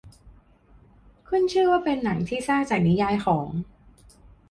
[1.27, 3.47] ขึ้นชื่อว่าเป็นหนังที่สร้างจากนิยายของ